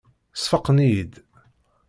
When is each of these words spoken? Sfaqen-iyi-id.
Sfaqen-iyi-id. 0.41 1.13